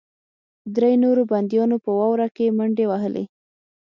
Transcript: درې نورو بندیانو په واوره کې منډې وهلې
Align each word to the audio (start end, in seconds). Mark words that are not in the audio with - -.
درې 0.75 0.91
نورو 1.03 1.21
بندیانو 1.31 1.77
په 1.85 1.91
واوره 1.99 2.27
کې 2.35 2.55
منډې 2.57 2.85
وهلې 2.87 3.25